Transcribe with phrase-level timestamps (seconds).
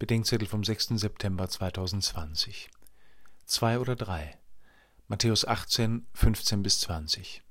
[0.00, 0.98] Bedenkzettel vom 6.
[0.98, 2.70] September 2020.
[3.44, 4.38] Zwei oder drei.
[5.08, 7.42] Matthäus 18, 15 bis 20.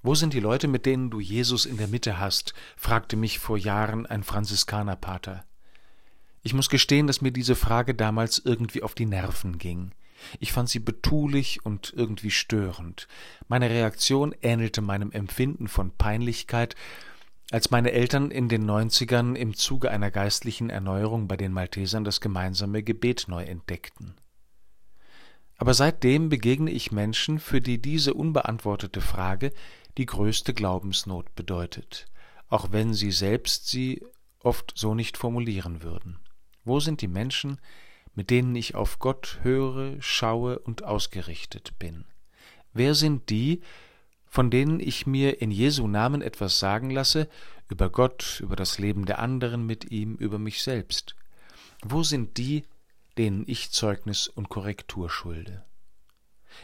[0.00, 2.54] Wo sind die Leute, mit denen du Jesus in der Mitte hast?
[2.76, 5.44] fragte mich vor Jahren ein Franziskanerpater.
[6.42, 9.90] Ich muss gestehen, dass mir diese Frage damals irgendwie auf die Nerven ging.
[10.38, 13.08] Ich fand sie betulich und irgendwie störend.
[13.48, 16.76] Meine Reaktion ähnelte meinem Empfinden von Peinlichkeit,
[17.50, 22.20] als meine Eltern in den Neunzigern im Zuge einer geistlichen Erneuerung bei den Maltesern das
[22.20, 24.14] gemeinsame Gebet neu entdeckten.
[25.56, 29.52] Aber seitdem begegne ich Menschen, für die diese unbeantwortete Frage
[29.96, 32.06] die größte Glaubensnot bedeutet,
[32.48, 34.04] auch wenn sie selbst sie
[34.40, 36.18] oft so nicht formulieren würden.
[36.64, 37.58] Wo sind die Menschen,
[38.14, 42.04] mit denen ich auf Gott höre, schaue und ausgerichtet bin?
[42.72, 43.62] Wer sind die,
[44.36, 47.26] von denen ich mir in Jesu Namen etwas sagen lasse,
[47.70, 51.16] über Gott, über das Leben der anderen mit ihm, über mich selbst?
[51.82, 52.66] Wo sind die,
[53.16, 55.64] denen ich Zeugnis und Korrektur schulde?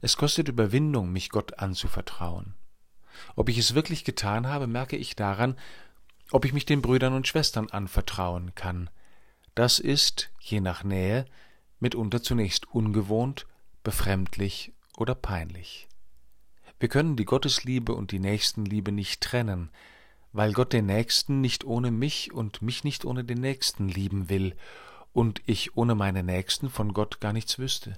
[0.00, 2.54] Es kostet Überwindung, mich Gott anzuvertrauen.
[3.36, 5.54] Ob ich es wirklich getan habe, merke ich daran,
[6.30, 8.88] ob ich mich den Brüdern und Schwestern anvertrauen kann,
[9.54, 11.26] das ist, je nach Nähe,
[11.80, 13.46] mitunter zunächst ungewohnt,
[13.84, 15.86] befremdlich oder peinlich.
[16.80, 19.70] Wir können die Gottesliebe und die Nächstenliebe nicht trennen,
[20.32, 24.54] weil Gott den Nächsten nicht ohne mich und mich nicht ohne den Nächsten lieben will
[25.12, 27.96] und ich ohne meine Nächsten von Gott gar nichts wüsste.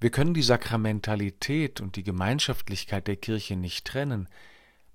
[0.00, 4.28] Wir können die Sakramentalität und die Gemeinschaftlichkeit der Kirche nicht trennen,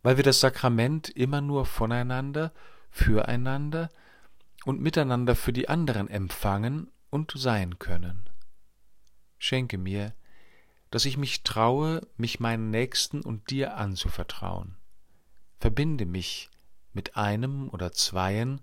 [0.02, 2.53] weil wir das Sakrament immer nur voneinander,
[2.89, 3.89] füreinander
[4.64, 8.30] und miteinander für die anderen empfangen und sein können.
[9.38, 10.14] Schenke mir,
[10.94, 14.76] dass ich mich traue, mich meinen Nächsten und dir anzuvertrauen.
[15.60, 16.52] Verbinde mich
[16.94, 18.62] mit einem oder zweien,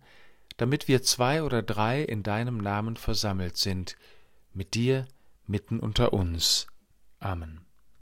[0.56, 3.96] damit wir zwei oder drei in deinem Namen versammelt sind,
[4.54, 5.08] mit dir
[5.48, 6.68] mitten unter uns.
[7.18, 7.66] Amen.